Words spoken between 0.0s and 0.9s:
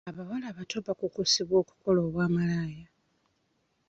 Abawala abato